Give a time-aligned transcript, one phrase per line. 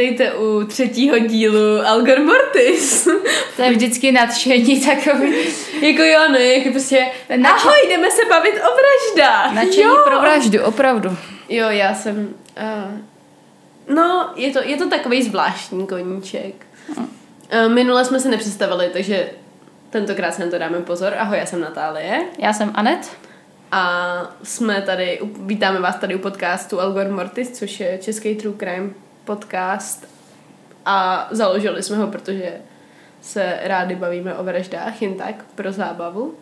[0.00, 3.08] Vítejte u třetího dílu Algor Mortis.
[3.56, 5.34] To je vždycky nadšení takový.
[5.80, 7.06] jako jo, ne, jako prostě,
[7.44, 9.52] ahoj, jdeme se bavit o vraždách.
[9.54, 10.02] Nadšení jo.
[10.04, 11.16] pro vraždu, opravdu.
[11.48, 16.54] Jo, já jsem, uh, no, je to, je to takový zvláštní koníček.
[16.96, 17.04] Uh,
[17.68, 19.30] minule jsme se nepředstavili, takže
[19.90, 21.14] tentokrát se na to dáme pozor.
[21.18, 22.24] Ahoj, já jsem Natálie.
[22.38, 23.10] Já jsem Anet.
[23.72, 28.90] A jsme tady, vítáme vás tady u podcastu Algor Mortis, což je český true crime
[29.24, 30.08] podcast.
[30.86, 32.52] A založili jsme ho, protože
[33.20, 36.34] se rádi bavíme o vraždách, jen tak, pro zábavu.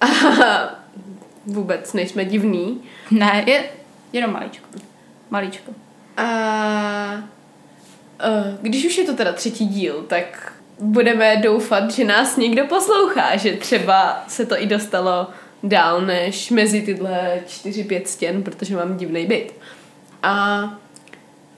[0.00, 0.06] A
[1.46, 2.82] vůbec nejsme divný.
[3.10, 3.64] Ne, je
[4.12, 4.66] jenom maličko.
[5.30, 5.72] Maličko.
[6.16, 7.22] A
[8.24, 13.36] uh, když už je to teda třetí díl, tak budeme doufat, že nás někdo poslouchá,
[13.36, 15.26] že třeba se to i dostalo
[15.62, 19.54] dál než mezi tyhle čtyři, pět stěn, protože mám divný byt.
[20.22, 20.62] A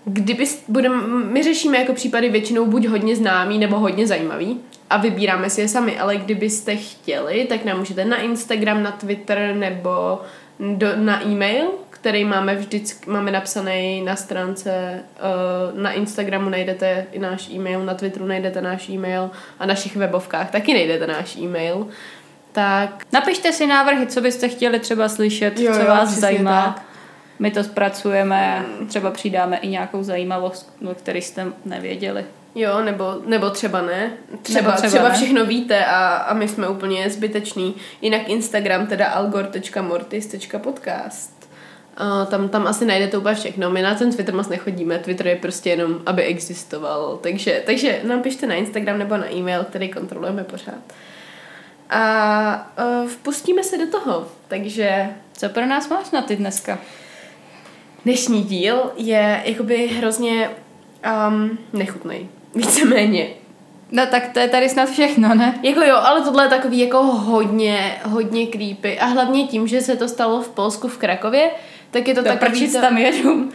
[0.05, 4.61] kdyby budem, my řešíme jako případy většinou buď hodně známý nebo hodně zajímavý
[4.91, 9.55] a vybíráme si je sami, ale kdybyste chtěli, tak nám můžete na Instagram, na Twitter
[9.55, 10.21] nebo
[10.61, 15.01] do, na e-mail, který máme vždycky, máme napsaný na stránce,
[15.73, 20.51] uh, na Instagramu najdete i náš e-mail, na Twitteru najdete náš e-mail a našich webovkách
[20.51, 21.87] taky najdete náš e-mail
[22.55, 23.07] tak...
[23.13, 26.73] Napište si návrhy, co byste chtěli třeba slyšet, jo, co jo, vás zajímá.
[26.77, 26.94] Tak.
[27.39, 32.25] My to zpracujeme, třeba přidáme i nějakou zajímavost, o které jste nevěděli.
[32.55, 34.13] Jo, nebo, nebo třeba ne.
[34.43, 35.15] Třeba, třeba, třeba ne.
[35.15, 37.75] všechno víte a, a my jsme úplně zbyteční.
[38.03, 41.49] Jinak Instagram, teda algor.mortis.podcast.
[42.01, 43.71] Uh, tam, tam asi najdete úplně všechno.
[43.71, 44.99] My na ten Twitter moc nechodíme.
[44.99, 47.19] Twitter je prostě jenom, aby existoval.
[47.23, 50.95] Takže, takže nám pište na Instagram nebo na e-mail, který kontrolujeme pořád.
[51.91, 54.29] A uh, vpustíme se do toho.
[54.49, 55.09] Takže...
[55.33, 56.79] Co pro nás máš na ty dneska?
[58.05, 60.51] Dnešní díl je jakoby hrozně
[61.29, 62.29] um, nechutný.
[62.55, 63.29] Víceméně.
[63.91, 65.59] No tak to je tady snad všechno, ne?
[65.63, 68.99] Jako jo, ale tohle je takový jako hodně, hodně creepy.
[68.99, 71.51] A hlavně tím, že se to stalo v Polsku v Krakově,
[71.91, 72.73] tak je to, to takový...
[72.73, 72.81] To...
[72.81, 73.53] tam jedu.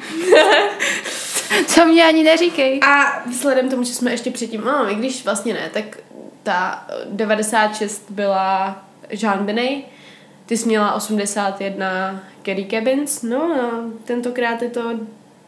[1.68, 2.80] Co mě ani neříkej.
[2.88, 5.98] A vzhledem tomu, že jsme ještě předtím, no, i když vlastně ne, tak
[6.44, 9.84] ta 96 byla Jean Benet,
[10.46, 15.00] ty jsi měla 81 Kerry Cabins, no a tentokrát je to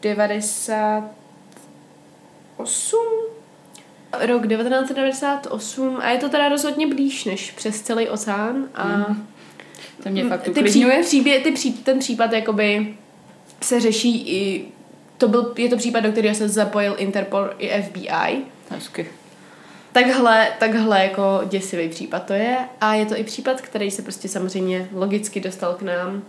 [0.02, 2.98] 98
[4.20, 9.26] rok 1998 a je to teda rozhodně blíž než přes celý oceán a mm.
[10.02, 12.94] to mě fakt ty pří, příbě, ty pří, ten případ jakoby
[13.62, 14.64] se řeší i
[15.18, 18.44] to byl, je to případ, do kterého se zapojil Interpol i FBI.
[18.70, 19.08] Hezky.
[19.92, 24.28] Takhle, takhle jako děsivý případ to je a je to i případ, který se prostě
[24.28, 26.22] samozřejmě logicky dostal k nám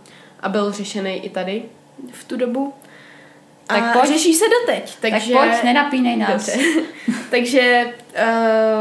[0.44, 1.62] a byl řešený i tady
[2.12, 2.72] v tu dobu.
[3.66, 4.12] Tak a pojď.
[4.12, 4.96] řeší se doteď.
[5.00, 6.50] Takže, tak pojď, nenapínej nás.
[7.30, 7.86] takže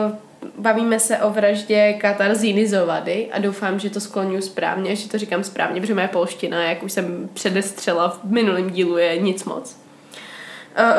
[0.06, 0.16] uh,
[0.58, 5.44] bavíme se o vraždě Katarzíny Zovady a doufám, že to skloňuji správně, že to říkám
[5.44, 9.78] správně, protože moje polština, jak už jsem předestřela v minulém dílu, je nic moc.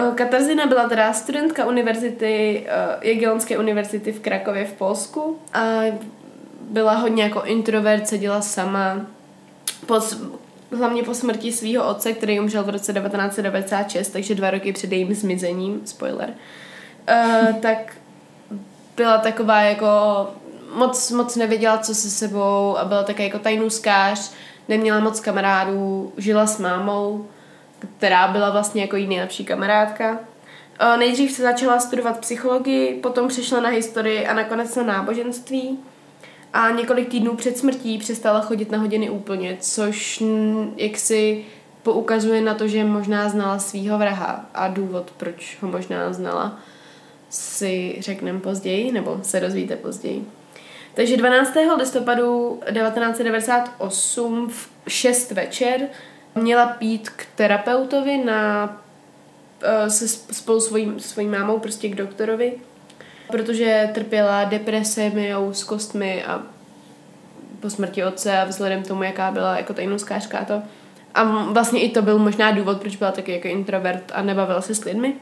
[0.08, 5.80] Uh, Katarzina byla teda studentka univerzity, uh, Jagiellonské univerzity v Krakově v Polsku a
[6.60, 9.06] byla hodně jako introvert, seděla sama.
[10.76, 15.14] Hlavně po smrti svého otce, který umřel v roce 1996, takže dva roky před jejím
[15.14, 17.96] zmizením, spoiler, uh, tak
[18.96, 19.86] byla taková jako
[20.74, 24.32] moc, moc nevěděla, co se sebou a byla také jako tajnůskář,
[24.68, 27.26] neměla moc kamarádů, žila s mámou,
[27.98, 30.18] která byla vlastně jako její nejlepší kamarádka.
[30.98, 35.78] Nejdřív se začala studovat psychologii, potom přešla na historii a nakonec na náboženství.
[36.54, 40.22] A několik týdnů před smrtí přestala chodit na hodiny úplně, což
[40.76, 41.44] jaksi
[41.82, 46.58] poukazuje na to, že možná znala svého vraha a důvod, proč ho možná znala,
[47.30, 50.26] si řekneme později, nebo se dozvíte později.
[50.94, 51.54] Takže 12.
[51.78, 55.80] listopadu 1998 v 6 večer
[56.34, 62.52] měla pít k terapeutovi na, uh, se spolu svojí, svojí mámou prostě k doktorovi,
[63.30, 66.42] protože trpěla depresemi a úzkostmi a
[67.60, 70.62] po smrti otce a vzhledem tomu, jaká byla jako tajnůskářka a to.
[71.14, 74.74] A vlastně i to byl možná důvod, proč byla taky jako introvert a nebavila se
[74.74, 75.14] s lidmi.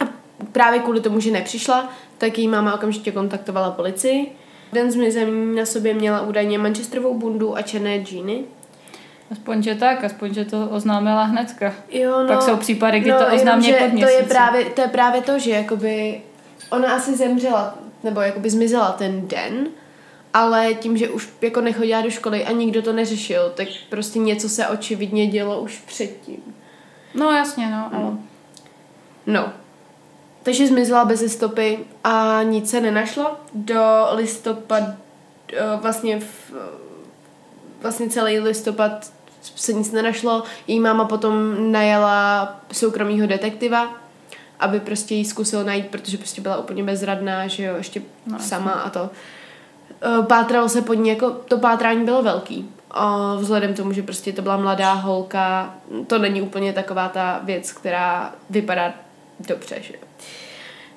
[0.00, 0.04] A
[0.52, 1.88] právě kvůli tomu, že nepřišla,
[2.18, 4.32] tak její máma okamžitě kontaktovala policii.
[4.72, 8.44] Den zmizení na sobě měla údajně manchesterovou bundu a černé džíny.
[9.32, 11.74] Aspoň, že tak, aspoň, že to oznámila hnedka.
[11.90, 14.88] Jo, no, Pak jsou případy, kdy no, to oznámí pod to je, právě, to je
[14.88, 16.22] právě to, že jakoby
[16.70, 19.68] ona asi zemřela, nebo jakoby zmizela ten den,
[20.34, 24.48] ale tím, že už jako nechodila do školy a nikdo to neřešil, tak prostě něco
[24.48, 26.54] se očividně dělo už předtím.
[27.14, 28.16] No jasně, no, ale...
[29.26, 29.52] No,
[30.42, 33.36] takže zmizela bez stopy a nic se nenašlo.
[33.54, 34.82] Do listopad,
[35.52, 36.52] eh, vlastně, v,
[37.82, 40.42] vlastně celý listopad se nic nenašlo.
[40.66, 43.94] Její máma potom najala soukromýho detektiva,
[44.60, 48.70] aby prostě jí zkusil najít, protože prostě byla úplně bezradná, že jo, ještě no, sama
[48.70, 49.10] a to.
[50.02, 52.70] Eh, pátralo se pod ní, jako to pátrání bylo velký.
[52.90, 55.74] A vzhledem tomu, že prostě to byla mladá holka,
[56.06, 58.94] to není úplně taková ta věc, která vypadá
[59.48, 60.00] dobře, že jo.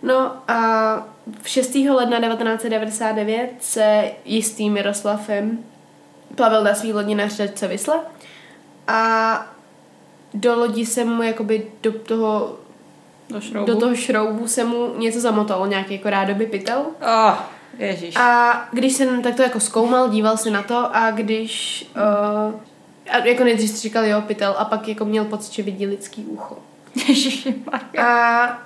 [0.04, 1.08] No a
[1.42, 1.76] v 6.
[1.76, 5.60] ledna 1999 se jistý Miroslavem
[6.36, 8.00] plavil na svý lodi na řece Vysle
[8.88, 9.46] a
[10.34, 12.58] do lodi se mu jakoby do toho
[13.32, 13.72] do, šroubu.
[13.72, 16.86] do toho šroubu se mu něco zamotalo, nějaký jako rádoby pytel.
[17.02, 17.36] Oh,
[17.78, 18.16] ježiš.
[18.16, 22.54] A když jsem tak to jako zkoumal, díval se na to a když uh,
[23.10, 26.26] a jako nejdřív si říkal jo, pytel a pak jako měl pocit, že vidí lidský
[26.26, 26.58] ucho.
[28.04, 28.62] a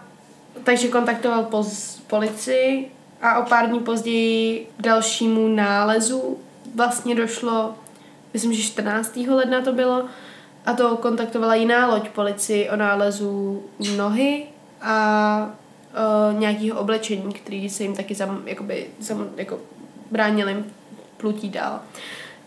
[0.63, 2.91] takže kontaktoval poz, policii
[3.21, 6.37] a o pár dní později k dalšímu nálezu
[6.75, 7.75] vlastně došlo,
[8.33, 9.17] myslím, že 14.
[9.17, 10.05] ledna to bylo,
[10.65, 13.63] a to kontaktovala jiná loď policii o nálezu
[13.97, 14.45] nohy
[14.85, 15.49] a
[16.31, 19.59] uh, nějakého oblečení, který se jim taky zam, jakoby, zam, jako
[20.11, 20.55] bránili
[21.17, 21.79] plutí dál.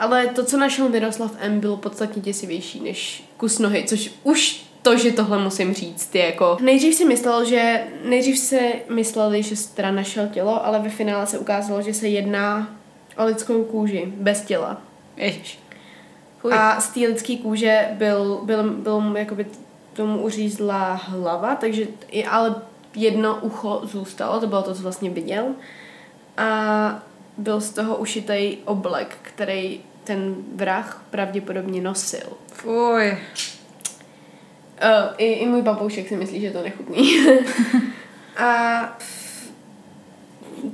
[0.00, 4.96] Ale to, co našel Miroslav M, bylo podstatně děsivější než kus nohy, což už to,
[4.96, 6.56] že tohle musím říct, je jako...
[6.60, 7.84] Nejdřív si myslel, že...
[8.04, 8.60] Nejdřív se
[8.94, 12.76] mysleli, že teda našel tělo, ale ve finále se ukázalo, že se jedná
[13.16, 14.82] o lidskou kůži, bez těla.
[15.16, 15.58] Ježiš.
[16.50, 19.46] A z té lidské kůže byl, byl, byl, byl jakoby
[19.98, 22.54] tomu uřízla hlava, takže i ale
[22.94, 25.44] jedno ucho zůstalo, to bylo to, co vlastně viděl.
[26.36, 27.02] A
[27.38, 32.28] byl z toho ušitý oblek, který ten vrah pravděpodobně nosil.
[32.52, 33.18] Fuj.
[34.82, 37.26] Uh, i, I můj papoušek si myslí, že to nechutný.
[38.36, 38.98] a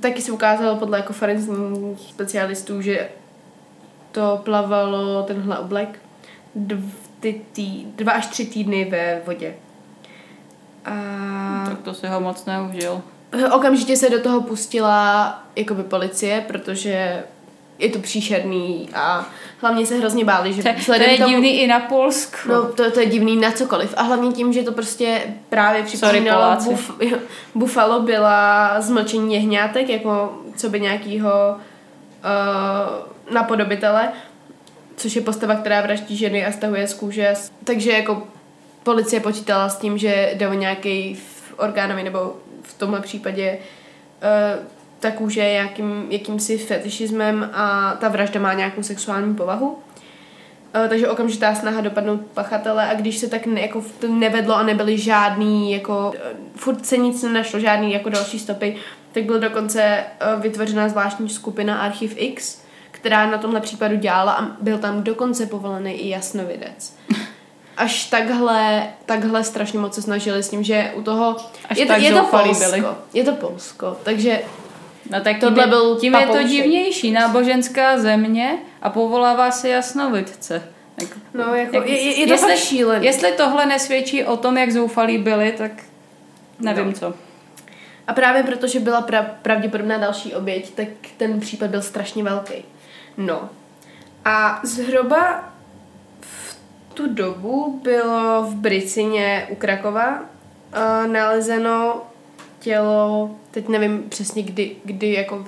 [0.00, 3.08] taky se ukázalo podle jako forenzních specialistů, že
[4.12, 5.98] to plavalo tenhle oblek
[6.54, 9.54] dv, ty tý, dva až tři týdny ve vodě.
[10.84, 10.92] A...
[11.68, 13.02] Tak to si ho moc neužil.
[13.52, 17.24] Okamžitě se do toho pustila jakoby policie, protože
[17.78, 19.26] je to příšerný a
[19.60, 22.48] hlavně se hrozně báli, že to, to je tomu, divný i na Polsku.
[22.48, 23.94] No, to, to je divný na cokoliv.
[23.96, 26.90] A hlavně tím, že to prostě právě připomínalo buf,
[27.54, 34.12] Buffalo byla zmlčení jehňátek, jako co by nějakýho uh, napodobitele,
[34.96, 37.34] což je postava, která vraždí ženy a stahuje z kůže.
[37.64, 38.22] Takže jako
[38.82, 41.18] policie počítala s tím, že jde o nějaký
[41.56, 44.64] orgánový nebo v tomhle případě uh,
[45.00, 49.68] ta kůže je jakým, jakýmsi fetišismem a ta vražda má nějakou sexuální povahu.
[49.68, 54.62] Uh, takže okamžitá snaha dopadnout pachatele a když se tak ne, jako to nevedlo a
[54.62, 58.76] nebyly žádný, jako uh, furt se nic nenašlo, žádný jako další stopy,
[59.12, 60.04] tak byla dokonce
[60.40, 62.63] vytvořena zvláštní skupina Archiv X,
[63.04, 66.96] která na tomhle případu dělala a byl tam dokonce povolený i jasnovidec.
[67.76, 71.36] Až takhle, takhle strašně moc se snažili s tím, že u toho...
[71.68, 72.70] Až je, to, je to Polsko.
[72.70, 72.84] Byli.
[73.14, 74.40] Je to Polsko, takže
[75.10, 77.12] No tak Tohle byl tím je to divnější.
[77.12, 80.62] Náboženská země a povolává se jasnovidce.
[80.96, 83.06] Tak, no, jako, jak, je, je, to jestli, šílený.
[83.06, 85.70] Jestli tohle nesvědčí o tom, jak zoufalí byli, tak
[86.60, 86.92] nevím no.
[86.92, 87.14] co.
[88.06, 92.64] A právě protože byla pra, pravděpodobná další oběť, tak ten případ byl strašně velký.
[93.16, 93.48] No.
[94.24, 95.52] A zhruba
[96.20, 96.58] v
[96.94, 102.02] tu dobu bylo v Bricině u Krakova uh, nalezeno
[102.60, 105.44] tělo, teď nevím přesně kdy, kdy jako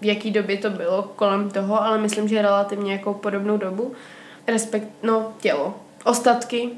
[0.00, 3.92] v jaký době to bylo kolem toho, ale myslím, že relativně jako podobnou dobu.
[4.46, 5.74] Respekt, no, tělo.
[6.04, 6.70] Ostatky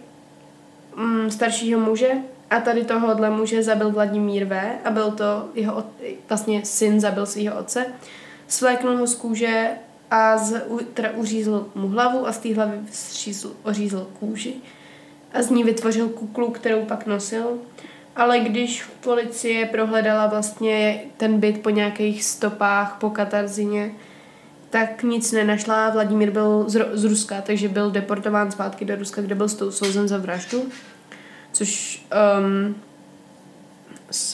[0.97, 2.11] mm, staršího muže
[2.51, 4.79] a tady tohohle muže zabil Vladimír V.
[4.85, 5.85] a byl to jeho,
[6.29, 7.87] vlastně syn zabil svého otce.
[8.49, 9.71] Svléknul ho z kůže
[10.11, 10.63] a z,
[10.95, 14.55] teda uřízl mu hlavu a z té hlavy střízl, ořízl kůži
[15.33, 17.59] a z ní vytvořil kuklu, kterou pak nosil
[18.19, 23.93] ale když policie prohledala vlastně ten byt po nějakých stopách po Katarzině,
[24.71, 25.91] tak nic nenašla.
[25.91, 30.19] Vladimír byl z, z Ruska, takže byl deportován zpátky do Ruska, kde byl souzen za
[30.19, 30.69] vraždu.
[31.53, 32.03] Což
[32.39, 32.77] um,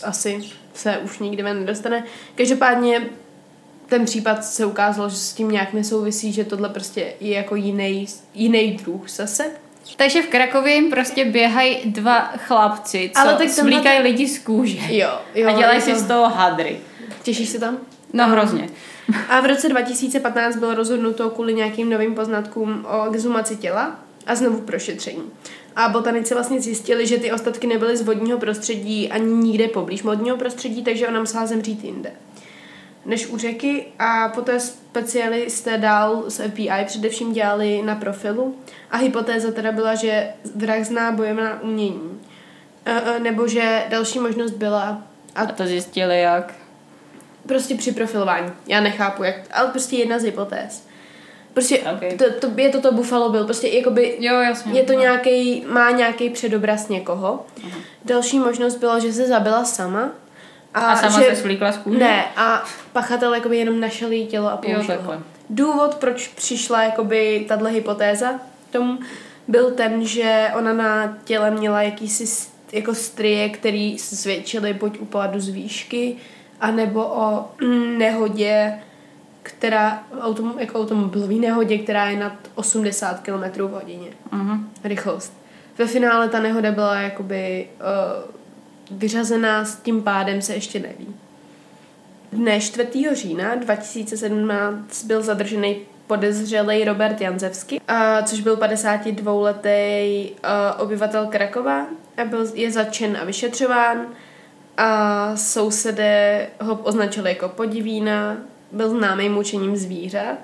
[0.04, 0.40] asi
[0.74, 2.04] se už nikdy nedostane.
[2.34, 3.10] Každopádně
[3.94, 8.06] ten případ se ukázal, že s tím nějak nesouvisí, že tohle prostě je jako jiný,
[8.34, 9.44] jiný druh zase.
[9.96, 14.78] Takže v Krakově jim prostě běhají dva chlapci, co Ale tak svlíkají lidi z kůže.
[14.88, 15.98] Jo, jo, a dělají si to...
[15.98, 16.80] z toho hadry.
[17.22, 17.78] Těšíš se tam?
[18.12, 18.68] No hrozně.
[19.28, 24.60] A v roce 2015 bylo rozhodnuto kvůli nějakým novým poznatkům o exhumaci těla a znovu
[24.60, 25.22] prošetření.
[25.76, 30.36] A botanici vlastně zjistili, že ty ostatky nebyly z vodního prostředí ani nikde poblíž vodního
[30.36, 32.12] prostředí, takže ona musela zemřít jinde
[33.06, 38.58] než u řeky a poté specialisté dál z FBI především dělali na profilu
[38.90, 42.20] a hypotéza teda byla, že vrah zná bojovná umění.
[42.86, 45.02] E, e, nebo že další možnost byla...
[45.34, 46.54] A, a to zjistili jak?
[47.46, 48.52] Prostě při profilování.
[48.66, 50.86] Já nechápu, jak, ale prostě jedna z hypotéz.
[51.52, 52.16] Prostě okay.
[52.16, 55.90] to, to, je to to Buffalo byl, prostě jakoby jo, jasně, je to nějaký, má
[55.90, 57.46] nějaký předobraz někoho.
[57.56, 57.80] Uh-huh.
[58.04, 60.10] Další možnost byla, že se zabila sama.
[60.74, 61.98] A, a sama že, se svlíkla z kůže?
[61.98, 65.14] Ne, a pachatel jakoby jenom našel její tělo a použil ho.
[65.50, 68.40] Důvod, proč přišla jakoby tahle hypotéza
[68.70, 68.98] tomu,
[69.48, 75.40] byl ten, že ona na těle měla jakýsi jako strie, který svědčily buď u pádu
[75.40, 76.16] z výšky,
[76.60, 77.48] anebo o
[77.98, 78.74] nehodě,
[79.42, 84.08] která, autom, jako automobilový nehodě, která je nad 80 km v hodině.
[84.32, 84.60] Uh-huh.
[84.84, 85.32] Rychlost.
[85.78, 88.43] Ve finále ta nehoda byla jakoby uh,
[88.90, 91.14] vyřazená, s tím pádem se ještě neví.
[92.32, 92.88] Dne 4.
[93.12, 95.76] října 2017 byl zadržený
[96.06, 97.80] podezřelý Robert Janzevsky,
[98.24, 100.30] což byl 52-letý
[100.78, 101.86] obyvatel Krakova
[102.16, 104.06] a byl, je začen a vyšetřován
[104.76, 108.36] a sousedé ho označili jako podivína,
[108.72, 110.38] byl známý mučením zvířat,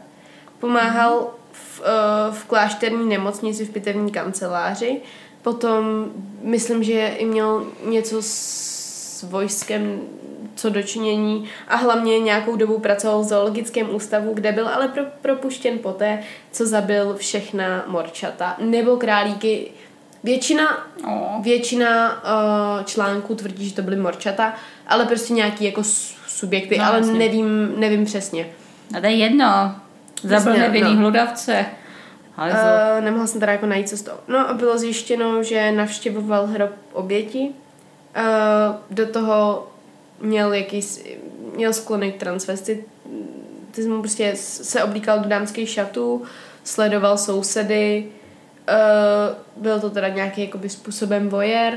[0.58, 1.82] pomáhal v,
[2.30, 5.00] v klášterní nemocnici v pitevní kanceláři,
[5.42, 6.06] potom
[6.42, 10.00] myslím, že i měl něco s vojskem
[10.54, 15.78] co dočinění a hlavně nějakou dobu pracoval v zoologickém ústavu, kde byl ale pro, propuštěn
[15.78, 19.70] poté, co zabil všechna morčata nebo králíky.
[20.24, 21.42] Většina, oh.
[21.42, 24.54] většina uh, článků tvrdí, že to byly morčata,
[24.86, 25.82] ale prostě nějaký jako
[26.26, 28.46] subjekty, no, ale nevím, nevím přesně.
[28.96, 29.74] A to je jedno.
[30.22, 31.00] Zabil nevinný no.
[31.00, 31.66] hludavce.
[32.40, 34.18] Uh, nemohla jsem teda jako najít, toho.
[34.28, 37.48] No a bylo zjištěno, že navštěvoval hrob oběti.
[38.16, 39.68] Uh, do toho
[40.20, 41.18] měl jakýsi,
[41.56, 46.22] měl sklony k transvestitismu, prostě se oblíkal do dámských šatů,
[46.64, 48.06] sledoval sousedy,
[49.56, 51.74] uh, byl to teda nějaký jakoby způsobem voyeur,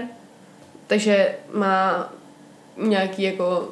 [0.88, 2.10] takže má
[2.78, 3.70] nějaký jako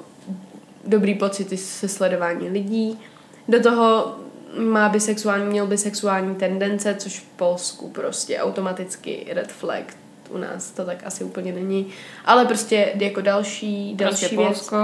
[0.87, 2.99] dobrý pocity se sledování lidí.
[3.47, 4.15] Do toho
[4.59, 9.83] má bisexuální, měl bisexuální tendence, což v Polsku prostě automaticky red flag.
[10.29, 11.87] U nás to tak asi úplně není.
[12.25, 14.47] Ale prostě jako další, další prostě věc.
[14.47, 14.77] Polsko.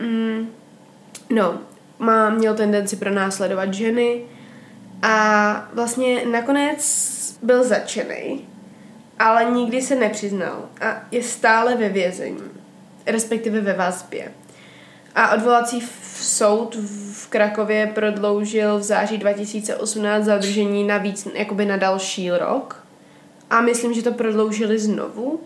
[0.00, 0.48] Mm,
[1.30, 1.58] no,
[1.98, 4.22] má, měl tendenci pro následovat ženy
[5.02, 7.12] a vlastně nakonec
[7.42, 8.48] byl začený,
[9.18, 12.50] ale nikdy se nepřiznal a je stále ve vězení,
[13.06, 14.32] respektive ve vazbě.
[15.14, 15.82] A odvolací
[16.20, 16.76] soud
[17.12, 22.84] v Krakově prodloužil v září 2018 zadržení na víc, jakoby na další rok.
[23.50, 25.40] A myslím, že to prodloužili znovu.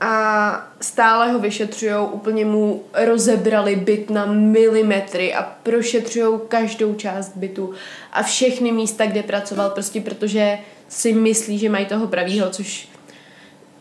[0.00, 7.74] A stále ho vyšetřují, úplně mu rozebrali byt na milimetry a prošetřují každou část bytu
[8.12, 12.88] a všechny místa, kde pracoval, prostě protože si myslí, že mají toho pravýho, což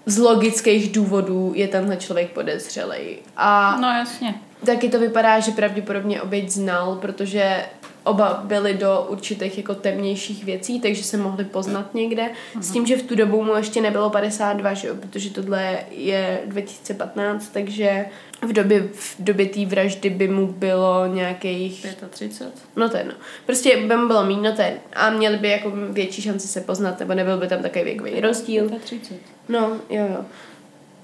[0.05, 3.17] z logických důvodů je tenhle člověk podezřelej.
[3.35, 7.65] A no jasně taky to vypadá, že pravděpodobně oběť znal, protože
[8.03, 12.23] oba byli do určitých jako temnějších věcí, takže se mohli poznat někde.
[12.23, 12.61] Uh-huh.
[12.61, 14.95] S tím, že v tu dobu mu ještě nebylo 52, že jo?
[14.95, 18.05] protože tohle je 2015, takže
[18.41, 21.85] v době, v době té vraždy by mu bylo nějakých...
[22.09, 22.53] 35?
[22.75, 23.13] No to je no.
[23.45, 24.77] Prostě by mu bylo no to je.
[24.93, 28.69] A měli by jako větší šanci se poznat, nebo nebyl by tam takový věkový rozdíl.
[28.79, 29.21] 35.
[29.49, 30.25] No, jo, jo.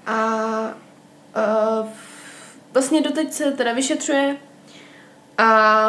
[0.06, 0.24] A
[1.80, 1.86] uh,
[2.74, 4.36] vlastně doteď se teda vyšetřuje
[5.38, 5.88] a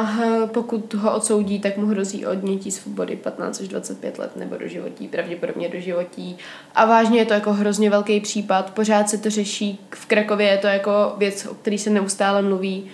[0.53, 5.07] pokud ho odsoudí, tak mu hrozí odnětí svobody 15 až 25 let nebo do životí,
[5.07, 6.37] pravděpodobně do životí.
[6.75, 9.79] A vážně je to jako hrozně velký případ, pořád se to řeší.
[9.95, 12.91] V Krakově je to jako věc, o který se neustále mluví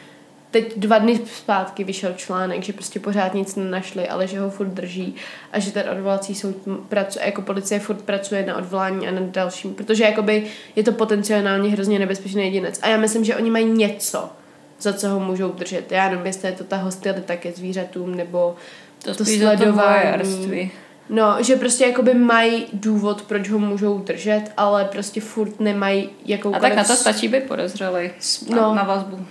[0.51, 4.67] teď dva dny zpátky vyšel článek, že prostě pořád nic nenašli, ale že ho furt
[4.67, 5.15] drží
[5.51, 6.55] a že ten odvolací soud
[6.89, 10.43] pracuje, jako policie furt pracuje na odvolání a na dalším, protože jakoby
[10.75, 12.79] je to potenciálně hrozně nebezpečný jedinec.
[12.81, 14.29] A já myslím, že oni mají něco,
[14.79, 15.91] za co ho můžou držet.
[15.91, 18.55] Já nevím, jestli je to ta hostilita ke zvířatům, nebo
[19.03, 20.72] to, to sledování.
[21.10, 26.55] No, že prostě jakoby mají důvod, proč ho můžou držet, ale prostě furt nemají jakou.
[26.55, 28.10] A tak na to stačí být podezřelý
[28.50, 29.25] no, na, na vazbu.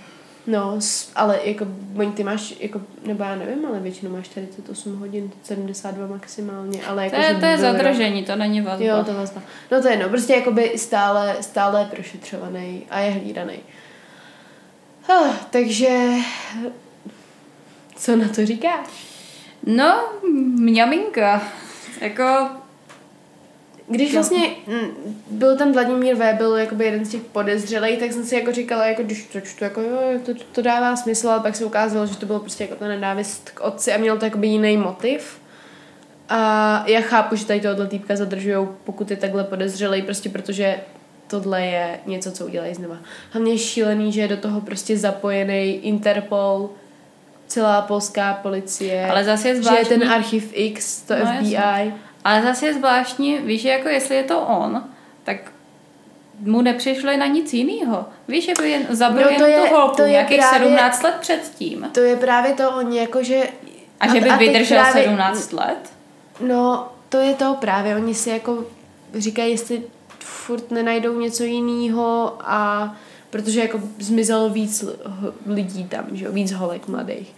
[0.47, 0.79] No,
[1.15, 1.67] ale jako,
[2.13, 7.15] ty máš, jako, nebo já nevím, ale většinou máš 48 hodin, 72 maximálně, ale jako,
[7.15, 8.85] To je, to je zadržení, to není vazba.
[8.85, 9.41] Jo, to vazba.
[9.71, 13.59] No to je no, prostě jakoby stále, stále prošetřovaný a je hlídaný.
[15.07, 16.09] Huh, takže,
[17.95, 18.87] co na to říkáš?
[19.65, 21.41] No, mňaminka.
[22.01, 22.49] Jako,
[23.91, 28.23] Když vlastně mm, byl ten Vladimír V, byl jakoby jeden z těch podezřelých, tak jsem
[28.23, 31.55] si jako říkala, jako když to čtu, jako jo, to, to dává smysl, ale pak
[31.55, 34.47] se ukázalo, že to bylo prostě jako ta nenávist k otci a měl to jakoby
[34.47, 35.41] jiný motiv.
[36.29, 40.79] A já chápu, že tady tohoto týpka zadržují, pokud je takhle podezřelý, prostě protože
[41.27, 42.97] tohle je něco, co udělají znova.
[43.31, 46.69] Hlavně je šílený, že je do toho prostě zapojený Interpol,
[47.47, 49.07] celá polská policie.
[49.07, 49.85] Ale zase je zvláštní...
[49.85, 51.53] Že je ten archiv X, to no, FBI.
[51.53, 51.93] Jasně.
[52.23, 54.83] Ale zase je zvláštní, víš, že jako jestli je to on,
[55.23, 55.37] tak
[56.39, 58.05] mu nepřišlo na nic jiného.
[58.27, 61.03] Víš, jako jen zabil no, to jen je, tu holku, to je nějakých právě, 17
[61.03, 61.89] let předtím.
[61.91, 63.43] To je právě to, oni jakože...
[63.99, 65.93] A, a že by a vydržel právě, 17 let?
[66.39, 68.65] No, to je to právě, oni si jako
[69.13, 69.83] říkají, jestli
[70.19, 72.93] furt nenajdou něco jiného a
[73.29, 74.85] protože jako zmizelo víc
[75.45, 77.35] lidí tam, že jo, víc holek mladých.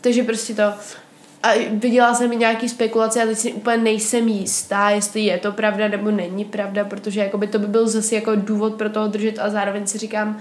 [0.00, 0.62] Takže prostě to
[1.44, 5.52] a viděla jsem i nějaký spekulace a teď si úplně nejsem jistá, jestli je to
[5.52, 9.38] pravda nebo není pravda, protože jakoby to by byl zase jako důvod pro toho držet
[9.38, 10.38] a zároveň si říkám,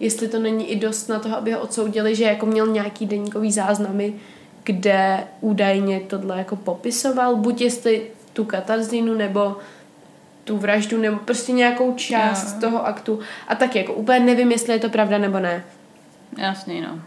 [0.00, 3.52] jestli to není i dost na toho, aby ho odsoudili, že jako měl nějaký deníkový
[3.52, 4.14] záznamy,
[4.64, 9.56] kde údajně tohle jako popisoval, buď jestli tu katarzínu nebo
[10.44, 12.60] tu vraždu nebo prostě nějakou část yeah.
[12.60, 15.64] toho aktu a tak jako úplně nevím, jestli je to pravda nebo ne.
[16.38, 17.00] Jasný, no.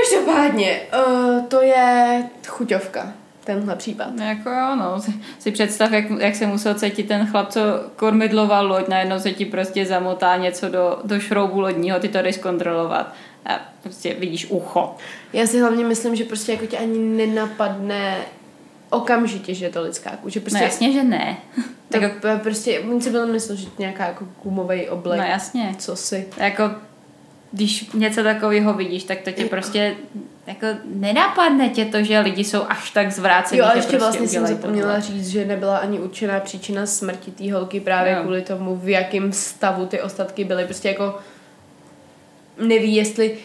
[0.00, 3.12] Každopádně, uh, to je chuťovka,
[3.44, 4.08] tenhle případ.
[4.16, 5.02] No jako jo, no.
[5.38, 7.60] Si, představ, jak, jak se musel cítit ten chlap, co
[7.96, 12.36] kormidloval loď, najednou se ti prostě zamotá něco do, do šroubu lodního, ty to jdeš
[12.36, 13.14] kontrolovat
[13.46, 14.96] a prostě vidíš ucho.
[15.32, 18.16] Já si hlavně myslím, že prostě jako tě ani nenapadne
[18.90, 20.40] okamžitě, že je to lidská kůže.
[20.40, 21.36] Prostě, no jasně, že ne.
[21.92, 25.20] To tak prostě, on si byl myslel, že nějaká jako gumový oblek.
[25.20, 25.74] No jasně.
[25.78, 26.28] Co si.
[26.36, 26.70] Jako
[27.52, 29.94] když něco takového vidíš, tak to tě prostě
[30.46, 33.58] jako nenapadne tě to, že lidi jsou až tak zvrácení.
[33.58, 37.52] Jo, a ještě prostě vlastně jsem zapomněla říct, že nebyla ani určená příčina smrti té
[37.52, 38.22] holky právě no.
[38.22, 40.64] kvůli tomu, v jakém stavu ty ostatky byly.
[40.64, 41.18] Prostě jako
[42.66, 43.36] neví, jestli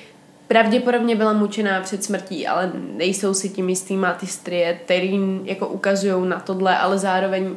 [0.47, 5.67] pravděpodobně byla mučená před smrtí, ale nejsou si tím jistý, má ty strie, který jako
[5.67, 7.55] ukazují na tohle, ale zároveň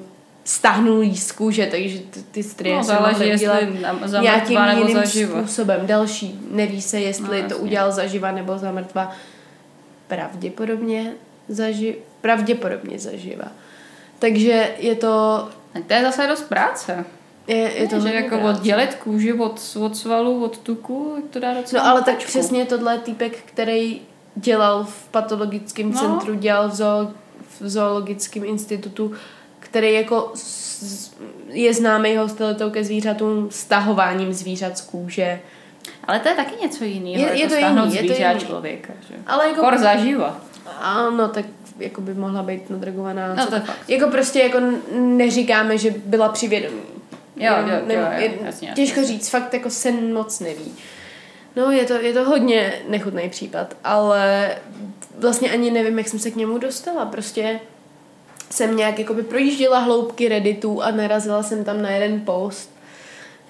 [0.50, 3.60] stáhnul jí z kůže, takže ty, ty strie no, se mohly dělat
[4.20, 5.38] nějakým nebo jiným zaživa.
[5.38, 5.86] způsobem.
[5.86, 9.12] Další, neví se, jestli no, to udělal zaživa nebo za mrtva.
[10.08, 11.12] Pravděpodobně
[11.48, 13.44] zaži, pravděpodobně zaživa.
[14.18, 15.48] Takže je to...
[15.86, 17.04] To je zase dost práce.
[17.46, 18.58] Je, je to že jako práce.
[18.58, 22.64] oddělit kůži od, od svalu, od tuku, jak to dá docela No ale tak přesně
[22.64, 24.00] tohle týpek, který
[24.34, 25.98] dělal v patologickém no.
[25.98, 27.10] centru, dělal v, zoo,
[27.60, 29.12] v zoologickém institutu,
[29.70, 30.32] který jako
[31.48, 35.40] je známý hostilitou ke zvířatům, stahováním zvířat z kůže.
[36.04, 38.40] Ale to je taky něco jiného, je, je to jiný, je to jiný.
[38.40, 38.92] člověka.
[39.08, 39.14] Že?
[39.26, 39.60] Ale jako...
[39.60, 40.40] Kor zaživa.
[40.80, 41.44] Ano, tak
[41.78, 43.34] jako by mohla být nadrogovaná.
[43.34, 43.88] No, to fakt.
[43.88, 44.58] Jako prostě jako
[44.92, 46.80] neříkáme, že byla při vědomí.
[47.36, 49.14] Jo, jo, jo, jo, jo, jasně, Těžko jasně.
[49.14, 50.74] říct, fakt jako se moc neví.
[51.56, 54.50] No, je to, je to hodně nechutný případ, ale
[55.18, 57.06] vlastně ani nevím, jak jsem se k němu dostala.
[57.06, 57.60] Prostě
[58.52, 62.76] jsem nějak jakoby projížděla hloubky Redditu a narazila jsem tam na jeden post,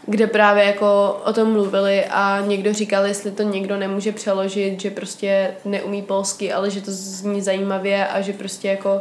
[0.06, 4.90] kde právě jako o tom mluvili a někdo říkal, jestli to někdo nemůže přeložit, že
[4.90, 9.00] prostě neumí polsky, ale že to zní zajímavě a že prostě jako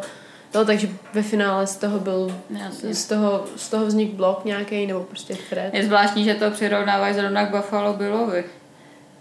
[0.56, 2.36] No, takže ve finále z toho byl,
[2.92, 5.74] z toho, z toho vznik blok nějaký nebo prostě thread.
[5.74, 8.44] Je zvláštní, že to přirovnávají zrovna k Buffalo Billovi.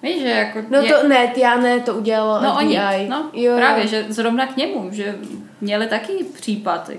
[0.03, 0.59] Víš, že jako...
[0.71, 0.95] No je...
[0.95, 2.65] to ne, já ne, to udělalo no, FBI.
[2.67, 3.89] Oni, no, jo, právě, jo.
[3.89, 5.15] že zrovna k němu, že
[5.61, 6.91] měli taky případ,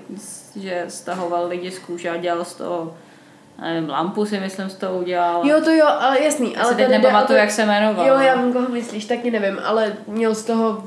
[0.56, 2.94] že stahoval lidi z kůže a dělal z toho
[3.62, 5.48] nevím, lampu si myslím z toho udělal.
[5.48, 6.54] Jo, to jo, ale jasný.
[6.54, 7.42] Já ale si teď nepamatuju, to...
[7.42, 8.08] jak se jmenoval.
[8.08, 10.84] Jo, já vím, koho myslíš, taky nevím, ale měl z toho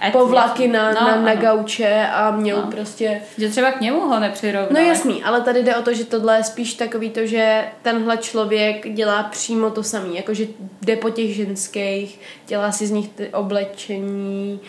[0.00, 2.70] Ať povlaky na, no, na, na gauče a měl no.
[2.70, 3.22] prostě...
[3.38, 4.74] Že třeba k němu ho nepřirovnali.
[4.74, 8.16] No jasný, ale tady jde o to, že tohle je spíš takový to, že tenhle
[8.16, 10.46] člověk dělá přímo to samý, jakože
[10.82, 14.60] jde po těch ženských, dělá si z nich ty oblečení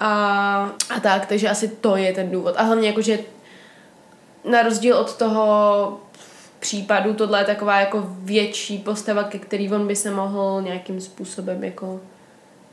[0.00, 0.10] a,
[0.90, 2.54] a tak, takže asi to je ten důvod.
[2.56, 3.18] A hlavně jakože
[4.50, 6.00] na rozdíl od toho
[6.60, 11.64] případu, tohle je taková jako větší postava, ke který on by se mohl nějakým způsobem
[11.64, 12.00] jako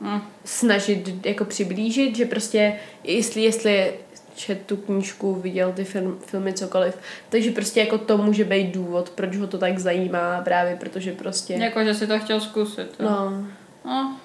[0.00, 0.20] mm.
[0.44, 3.92] snažit jako přiblížit, že prostě jestli, jestli
[4.34, 6.98] čet tu knížku, viděl ty film, filmy, cokoliv.
[7.28, 11.54] Takže prostě jako to může být důvod, proč ho to tak zajímá, právě protože prostě...
[11.54, 12.88] Jako, že si to chtěl zkusit.
[13.00, 13.10] Jo.
[13.10, 13.46] No.
[13.84, 14.16] no.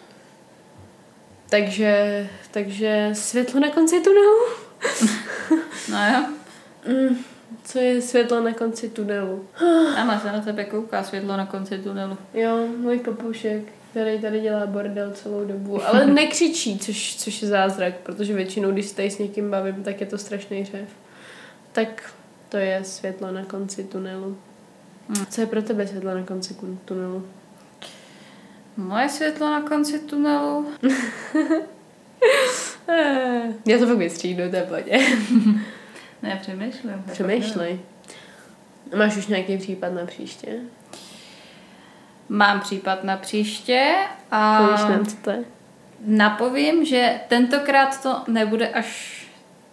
[1.50, 4.46] Takže, takže světlo na konci tunelu.
[5.92, 6.26] no jo.
[6.88, 7.18] Mm,
[7.64, 9.46] co je světlo na konci tunelu?
[9.98, 12.18] Ama se na tebe kouká světlo na konci tunelu.
[12.34, 17.94] Jo, můj papušek který tady dělá bordel celou dobu, ale nekřičí, což, což je zázrak,
[18.04, 20.90] protože většinou, když se tady s někým bavím, tak je to strašný řev.
[21.72, 22.14] Tak
[22.50, 24.38] To je světlo na konci tunelu.
[25.08, 25.26] Hmm.
[25.26, 26.56] Co je pro tebe světlo na konci
[26.86, 27.28] tunelu?
[28.78, 30.72] Moje světlo na konci tunelu?
[33.66, 35.00] Já to fakt vystřídnu, to je v pohodě.
[36.22, 37.04] Ne, přemýšlím.
[37.12, 37.80] Přemýšlej.
[38.98, 40.48] Máš už nějaký případ na příště?
[42.30, 43.94] Mám případ na příště
[44.32, 45.44] a Povíš nám, co to je?
[46.06, 49.22] napovím, že tentokrát to nebude až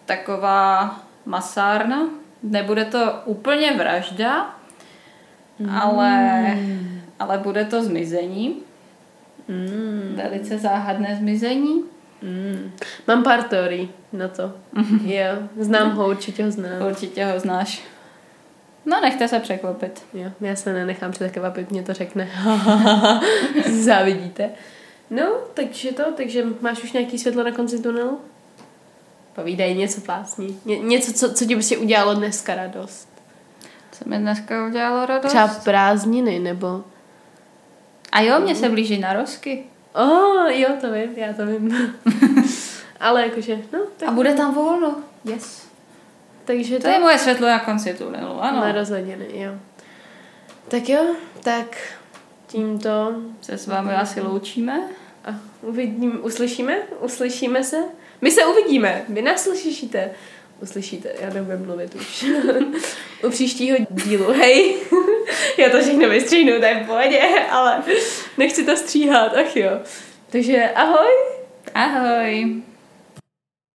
[0.06, 2.08] taková masárna.
[2.42, 4.54] Nebude to úplně vražda,
[5.80, 6.58] ale,
[7.18, 8.62] ale bude to zmizení.
[9.48, 10.20] Mm.
[10.22, 11.82] Velice záhadné zmizení.
[12.22, 12.72] Mm.
[13.08, 14.52] Mám pár teorií na to.
[15.04, 16.86] jo, znám ho, určitě ho znám.
[16.86, 17.82] Určitě ho znáš.
[18.86, 20.02] No, nechte se překvapit.
[20.14, 22.28] Jo, já se nenechám překvapit, mě to řekne.
[23.70, 24.50] Závidíte.
[25.10, 28.20] No, takže to, takže máš už nějaký světlo na konci tunelu?
[29.34, 30.60] Povídej něco plásní.
[30.64, 33.08] Ně, něco, co, co ti prostě udělalo dneska radost.
[33.92, 35.28] Co mi dneska udělalo radost?
[35.32, 36.84] Třeba prázdniny, nebo...
[38.14, 39.64] A jo, mě se blíží narozky.
[39.94, 41.94] Oh, jo, to vím, já to vím.
[43.00, 44.96] Ale jakože, no, tak, A bude tam volno.
[45.24, 45.66] Yes.
[46.44, 48.60] takže To je moje světlo na konci tunelu, ano.
[48.60, 49.52] Narozeniny, jo.
[50.68, 51.76] Tak jo, tak
[52.46, 54.80] tímto Se s vámi asi loučíme.
[55.24, 56.78] a uvidím, uslyšíme?
[57.00, 57.76] Uslyšíme se?
[58.20, 60.10] My se uvidíme, vy nás slyšíte.
[60.60, 62.24] Uslyšíte, já nebudu mluvit už.
[63.24, 64.76] U příštího dílu, hej.
[65.58, 67.82] já to všechno vystříhnu, to je v pohodě, ale
[68.38, 69.80] nechci to stříhat, ach jo.
[70.30, 71.10] Takže ahoj.
[71.74, 72.62] Ahoj.